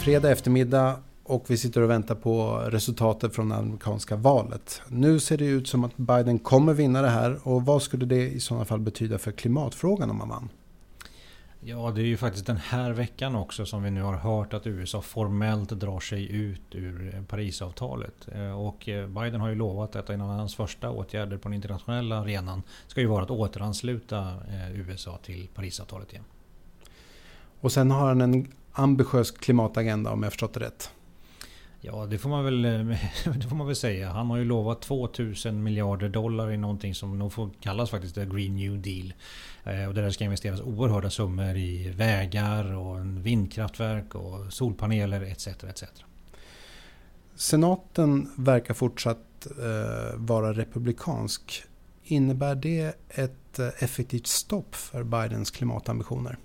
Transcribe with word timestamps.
fredag 0.00 0.30
eftermiddag 0.30 0.96
och 1.24 1.44
vi 1.48 1.56
sitter 1.56 1.80
och 1.80 1.90
väntar 1.90 2.14
på 2.14 2.64
resultatet 2.66 3.34
från 3.34 3.48
det 3.48 3.54
amerikanska 3.54 4.16
valet. 4.16 4.82
Nu 4.88 5.20
ser 5.20 5.38
det 5.38 5.44
ut 5.44 5.68
som 5.68 5.84
att 5.84 5.96
Biden 5.96 6.38
kommer 6.38 6.74
vinna 6.74 7.02
det 7.02 7.08
här 7.08 7.38
och 7.42 7.66
vad 7.66 7.82
skulle 7.82 8.06
det 8.06 8.30
i 8.30 8.40
sådana 8.40 8.64
fall 8.64 8.80
betyda 8.80 9.18
för 9.18 9.32
klimatfrågan 9.32 10.10
om 10.10 10.16
man 10.16 10.28
vann? 10.28 10.48
Ja, 11.60 11.92
det 11.94 12.00
är 12.00 12.04
ju 12.04 12.16
faktiskt 12.16 12.46
den 12.46 12.56
här 12.56 12.90
veckan 12.90 13.36
också 13.36 13.66
som 13.66 13.82
vi 13.82 13.90
nu 13.90 14.02
har 14.02 14.16
hört 14.16 14.54
att 14.54 14.66
USA 14.66 15.02
formellt 15.02 15.70
drar 15.70 16.00
sig 16.00 16.32
ut 16.32 16.74
ur 16.74 17.22
Parisavtalet. 17.28 18.28
Eh, 18.32 18.60
och 18.60 18.88
eh, 18.88 19.08
Biden 19.08 19.40
har 19.40 19.48
ju 19.48 19.54
lovat 19.54 19.96
att 19.96 20.10
en 20.10 20.20
av 20.20 20.28
hans 20.28 20.54
första 20.54 20.90
åtgärder 20.90 21.36
på 21.36 21.48
den 21.48 21.54
internationella 21.54 22.18
arenan 22.18 22.62
ska 22.86 23.00
ju 23.00 23.06
vara 23.06 23.22
att 23.22 23.30
återansluta 23.30 24.18
eh, 24.48 24.80
USA 24.80 25.18
till 25.22 25.48
Parisavtalet 25.54 26.12
igen. 26.12 26.24
Och 27.60 27.72
sen 27.72 27.90
har 27.90 28.08
han 28.08 28.20
en 28.20 28.52
ambitiös 28.80 29.30
klimatagenda 29.30 30.10
om 30.10 30.22
jag 30.22 30.32
förstått 30.32 30.54
det 30.54 30.60
rätt. 30.60 30.90
Ja, 31.82 32.06
det 32.06 32.18
får, 32.18 32.30
man 32.30 32.44
väl, 32.44 32.62
det 33.24 33.48
får 33.48 33.56
man 33.56 33.66
väl 33.66 33.76
säga. 33.76 34.10
Han 34.10 34.30
har 34.30 34.36
ju 34.36 34.44
lovat 34.44 34.82
2000 34.82 35.62
miljarder 35.62 36.08
dollar 36.08 36.52
i 36.52 36.56
någonting 36.56 36.94
som 36.94 37.18
nog 37.18 37.32
får 37.32 37.50
kallas 37.60 37.90
faktiskt 37.90 38.14
The 38.14 38.24
Green 38.24 38.56
New 38.56 38.82
Deal. 38.82 39.12
Eh, 39.64 39.88
och 39.88 39.94
där 39.94 40.10
ska 40.10 40.24
investeras 40.24 40.60
oerhörda 40.60 41.10
summor 41.10 41.56
i 41.56 41.90
vägar 41.90 42.74
och 42.74 43.26
vindkraftverk 43.26 44.14
och 44.14 44.52
solpaneler 44.52 45.22
etc. 45.22 45.46
etc. 45.46 45.84
Senaten 47.34 48.30
verkar 48.36 48.74
fortsatt 48.74 49.46
eh, 49.46 50.16
vara 50.16 50.52
republikansk. 50.52 51.62
Innebär 52.04 52.54
det 52.54 52.96
ett 53.08 53.58
eh, 53.58 53.68
effektivt 53.78 54.26
stopp 54.26 54.74
för 54.74 55.02
Bidens 55.02 55.50
klimatambitioner? 55.50 56.38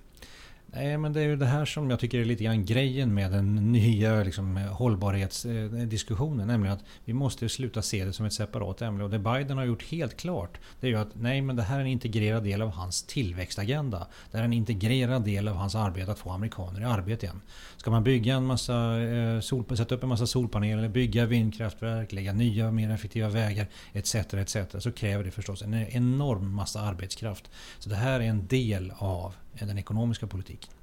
Nej, 0.75 0.97
men 0.97 1.13
det 1.13 1.21
är 1.21 1.25
ju 1.25 1.35
det 1.35 1.45
här 1.45 1.65
som 1.65 1.89
jag 1.89 1.99
tycker 1.99 2.19
är 2.19 2.25
lite 2.25 2.43
grann 2.43 2.65
grejen 2.65 3.13
med 3.13 3.31
den 3.31 3.71
nya 3.71 4.23
liksom, 4.23 4.57
hållbarhetsdiskussionen. 4.57 6.47
Nämligen 6.47 6.75
att 6.75 6.83
vi 7.05 7.13
måste 7.13 7.49
sluta 7.49 7.81
se 7.81 8.05
det 8.05 8.13
som 8.13 8.25
ett 8.25 8.33
separat 8.33 8.81
ämne. 8.81 9.03
Och 9.03 9.09
det 9.09 9.19
Biden 9.19 9.57
har 9.57 9.65
gjort 9.65 9.83
helt 9.83 10.17
klart 10.17 10.57
det 10.79 10.87
är 10.87 10.91
ju 10.91 10.97
att 10.97 11.15
nej, 11.15 11.41
men 11.41 11.55
det 11.55 11.63
här 11.63 11.77
är 11.77 11.81
en 11.81 11.87
integrerad 11.87 12.43
del 12.43 12.61
av 12.61 12.69
hans 12.69 13.03
tillväxtagenda. 13.03 14.07
Det 14.31 14.37
är 14.37 14.43
en 14.43 14.53
integrerad 14.53 15.25
del 15.25 15.47
av 15.47 15.55
hans 15.55 15.75
arbete 15.75 16.11
att 16.11 16.19
få 16.19 16.29
amerikaner 16.29 16.81
i 16.81 16.83
arbete 16.83 17.25
igen. 17.25 17.41
Ska 17.77 17.91
man 17.91 18.03
bygga 18.03 18.35
en 18.35 18.45
massa 18.45 19.01
eh, 19.01 19.39
sol, 19.39 19.77
sätta 19.77 19.95
upp 19.95 20.03
en 20.03 20.09
massa 20.09 20.27
solpaneler, 20.27 20.89
bygga 20.89 21.25
vindkraftverk, 21.25 22.11
lägga 22.11 22.33
nya 22.33 22.71
mer 22.71 22.91
effektiva 22.91 23.29
vägar 23.29 23.67
etc. 23.93 24.15
etc. 24.15 24.57
så 24.79 24.91
kräver 24.91 25.23
det 25.23 25.31
förstås 25.31 25.61
en 25.61 25.73
enorm 25.73 26.53
massa 26.53 26.81
arbetskraft. 26.81 27.51
Så 27.79 27.89
det 27.89 27.95
här 27.95 28.19
är 28.19 28.25
en 28.25 28.47
del 28.47 28.93
av 28.97 29.35
Eh, 29.55 29.67
den 29.67 29.77
ekonomiska 29.77 30.27
politiken. 30.27 30.73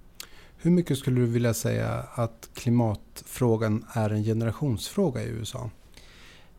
Hur 0.56 0.70
mycket 0.70 0.98
skulle 0.98 1.20
du 1.20 1.26
vilja 1.26 1.54
säga 1.54 1.88
att 2.14 2.50
klimatfrågan 2.54 3.84
är 3.92 4.10
en 4.10 4.24
generationsfråga 4.24 5.22
i 5.22 5.28
USA? 5.28 5.70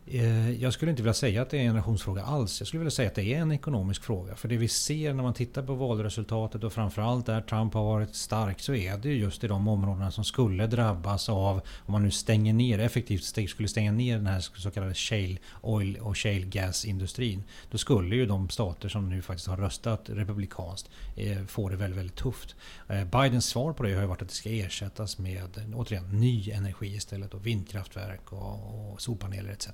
Eh, 0.06 0.50
jag 0.50 0.72
skulle 0.72 0.90
inte 0.90 1.02
vilja 1.02 1.14
säga 1.14 1.42
att 1.42 1.50
det 1.50 1.56
är 1.56 1.60
en 1.60 1.66
generationsfråga 1.66 2.22
alls. 2.22 2.60
Jag 2.60 2.68
skulle 2.68 2.78
vilja 2.78 2.90
säga 2.90 3.08
att 3.08 3.14
det 3.14 3.34
är 3.34 3.38
en 3.38 3.52
ekonomisk 3.52 4.04
fråga. 4.04 4.34
För 4.34 4.48
det 4.48 4.56
vi 4.56 4.68
ser 4.68 5.14
när 5.14 5.22
man 5.22 5.34
tittar 5.34 5.62
på 5.62 5.74
valresultatet 5.74 6.64
och 6.64 6.72
framförallt 6.72 7.26
där 7.26 7.40
Trump 7.40 7.74
har 7.74 7.84
varit 7.84 8.14
stark 8.14 8.60
så 8.60 8.74
är 8.74 8.96
det 8.98 9.14
just 9.14 9.44
i 9.44 9.48
de 9.48 9.68
områdena 9.68 10.10
som 10.10 10.24
skulle 10.24 10.66
drabbas 10.66 11.28
av, 11.28 11.60
om 11.78 11.92
man 11.92 12.02
nu 12.02 12.10
stänger 12.10 12.52
ner, 12.52 12.78
effektivt 12.78 13.48
skulle 13.48 13.68
stänga 13.68 13.92
ner 13.92 14.16
den 14.16 14.26
här 14.26 14.40
så 14.40 14.70
kallade 14.70 14.94
shale 14.94 15.36
oil 15.60 15.96
och 15.96 16.18
shale 16.18 16.40
gas 16.40 16.84
industrin. 16.84 17.42
Då 17.70 17.78
skulle 17.78 18.16
ju 18.16 18.26
de 18.26 18.48
stater 18.48 18.88
som 18.88 19.10
nu 19.10 19.22
faktiskt 19.22 19.48
har 19.48 19.56
röstat 19.56 20.02
republikanskt 20.06 20.90
eh, 21.16 21.44
få 21.46 21.68
det 21.68 21.76
väldigt, 21.76 21.98
väldigt 21.98 22.16
tufft. 22.16 22.56
Eh, 22.88 23.04
Bidens 23.04 23.46
svar 23.46 23.72
på 23.72 23.82
det 23.82 23.94
har 23.94 24.00
ju 24.00 24.06
varit 24.06 24.22
att 24.22 24.28
det 24.28 24.34
ska 24.34 24.50
ersättas 24.50 25.18
med 25.18 25.74
återigen 25.74 26.20
ny 26.20 26.50
energi 26.50 26.94
istället. 26.94 27.34
Och 27.34 27.46
vindkraftverk 27.46 28.32
och, 28.32 28.92
och 28.92 29.02
solpaneler 29.02 29.50
etc. 29.50 29.68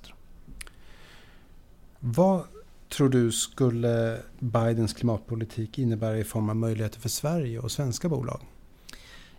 Vad 2.03 2.43
tror 2.89 3.09
du 3.09 3.31
skulle 3.31 4.19
Bidens 4.39 4.93
klimatpolitik 4.93 5.79
innebära 5.79 6.17
i 6.17 6.23
form 6.23 6.49
av 6.49 6.55
möjligheter 6.55 6.99
för 6.99 7.09
Sverige 7.09 7.59
och 7.59 7.71
svenska 7.71 8.09
bolag? 8.09 8.41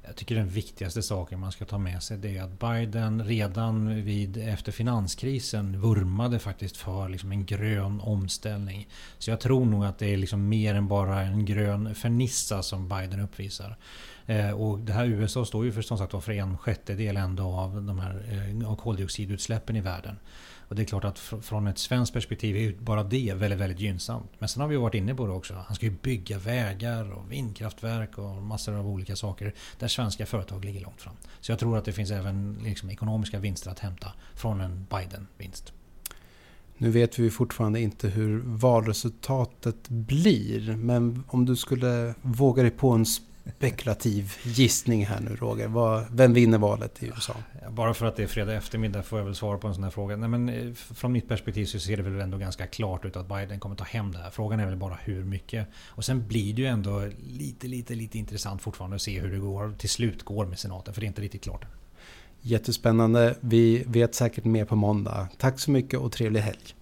Jag 0.03 0.17
tycker 0.17 0.35
den 0.35 0.49
viktigaste 0.49 1.03
saken 1.03 1.41
man 1.41 1.53
ska 1.53 1.65
ta 1.65 1.79
med 1.79 2.03
sig 2.03 2.19
det 2.19 2.37
är 2.37 2.43
att 2.43 2.59
Biden 2.59 3.25
redan 3.25 4.05
vid, 4.05 4.37
efter 4.37 4.73
finanskrisen 4.73 5.81
vurmade 5.81 6.39
faktiskt 6.39 6.77
för 6.77 7.09
liksom 7.09 7.33
en 7.33 7.47
grön 7.47 8.01
omställning. 8.01 8.89
Så 9.19 9.31
jag 9.31 9.41
tror 9.41 9.65
nog 9.65 9.85
att 9.85 9.99
det 9.99 10.07
är 10.07 10.17
liksom 10.17 10.49
mer 10.49 10.75
än 10.75 10.89
bara 10.89 11.23
en 11.23 11.45
grön 11.45 11.95
fernissa 11.95 12.63
som 12.63 12.89
Biden 12.89 13.21
uppvisar. 13.21 13.77
Eh, 14.27 14.51
och 14.51 14.79
det 14.79 14.93
här 14.93 15.05
USA 15.05 15.45
står 15.45 15.65
ju 15.65 15.73
för, 15.73 15.83
som 15.83 15.99
sagt, 15.99 16.25
för 16.25 16.33
en 16.33 16.59
sjättedel 16.59 17.17
ändå 17.17 17.45
av, 17.45 17.83
de 17.83 17.99
här, 17.99 18.51
eh, 18.61 18.71
av 18.71 18.77
koldioxidutsläppen 18.77 19.77
i 19.77 19.81
världen. 19.81 20.17
Och 20.73 20.77
det 20.77 20.83
är 20.83 20.87
klart 20.87 21.05
att 21.05 21.19
från 21.19 21.67
ett 21.67 21.79
svenskt 21.79 22.13
perspektiv 22.13 22.57
är 22.57 22.73
bara 22.79 23.05
det 23.05 23.35
väldigt, 23.35 23.61
väldigt 23.61 23.81
gynnsamt. 23.81 24.31
Men 24.39 24.49
sen 24.49 24.61
har 24.61 24.69
vi 24.69 24.77
varit 24.77 24.95
inne 24.95 25.15
på 25.15 25.27
det 25.27 25.33
också. 25.33 25.55
Han 25.67 25.77
ska 25.77 25.87
ju 25.87 25.97
bygga 26.03 26.39
vägar 26.39 27.13
och 27.13 27.33
vindkraftverk 27.33 28.19
och 28.19 28.43
massor 28.43 28.75
av 28.75 28.89
olika 28.89 29.17
saker 29.17 29.55
där 29.79 29.89
svenska 29.89 30.27
företag 30.27 30.65
ligger 30.65 30.81
långt 30.81 31.01
fram. 31.01 31.15
Så 31.41 31.53
jag 31.53 31.59
tror 31.59 31.79
att 31.79 31.85
det 31.85 31.93
finns 31.93 32.11
även 32.11 32.59
liksom 32.65 32.91
ekonomiska 32.91 33.39
vinster 33.39 33.71
att 33.71 33.79
hämta 33.79 34.13
från 34.35 34.61
en 34.61 34.87
Biden-vinst. 34.91 35.73
Nu 36.77 36.91
vet 36.91 37.19
vi 37.19 37.31
fortfarande 37.31 37.81
inte 37.81 38.09
hur 38.09 38.43
valresultatet 38.45 39.89
blir, 39.89 40.77
men 40.77 41.25
om 41.29 41.47
du 41.47 41.57
skulle 41.57 42.15
våga 42.23 42.63
dig 42.63 42.71
på 42.71 42.91
en 42.91 43.07
spekulativ 43.57 44.33
gissning 44.43 45.07
här 45.07 45.21
nu 45.21 45.37
Roger. 45.37 46.15
vem 46.17 46.33
vinner 46.33 46.59
valet 46.59 47.03
i 47.03 47.07
USA? 47.07 47.35
Bara 47.71 47.95
för 47.95 48.07
att 48.07 48.17
det 48.17 48.23
är 48.23 48.27
fredag 48.27 48.55
eftermiddag 48.55 49.03
får 49.03 49.19
jag 49.19 49.27
väl 49.27 49.35
svara 49.35 49.59
på 49.59 49.69
en 49.69 49.75
sån 49.75 49.85
här 49.85 49.91
fråga. 49.91 50.17
Nej, 50.17 50.29
men 50.29 50.49
eh, 50.49 50.75
från 50.75 51.13
mitt 51.13 51.29
perspektiv 51.29 51.67
så 51.67 51.81
ser 51.81 51.97
det 51.97 52.03
väl 52.03 52.21
ändå 52.21 52.39
ganska 52.39 52.67
klart 52.67 53.05
ut 53.05 53.17
att 53.17 53.29
Biden 53.29 53.61
kommer 53.61 53.77
ta 53.77 53.85
hem 53.85 54.13
det 54.13 54.19
här. 54.19 54.31
Frågan 54.31 54.61
är 54.61 54.67
väl 54.67 54.77
bara 54.77 54.99
hur 55.05 55.25
mycket. 55.25 55.69
Och 55.89 56.05
sen 56.05 56.29
blir 56.29 56.55
det 56.55 56.63
ju 56.63 56.69
ändå 56.69 57.09
lite, 57.29 57.67
lite, 57.67 57.95
lite 57.95 58.19
intressant 58.19 58.63
fortfarande 58.63 58.97
att 58.97 59.03
se 59.03 59.21
hur 59.21 59.33
det 59.33 59.39
går, 59.39 59.75
till 59.79 59.91
slut 59.91 60.23
går 60.23 60.47
med 60.47 60.59
senaten. 60.59 60.95
För 60.95 61.01
det 61.01 61.05
är 61.05 61.09
inte 61.09 61.23
riktigt 61.23 61.43
klart. 61.43 61.65
Jättespännande. 62.41 63.37
Vi 63.41 63.85
vet 63.87 64.15
säkert 64.15 64.45
mer 64.45 64.65
på 64.65 64.77
måndag. 64.77 65.29
Tack 65.39 65.61
så 65.61 65.71
mycket 65.71 66.01
och 66.01 66.13
trevlig 66.13 66.41
helg. 66.41 66.75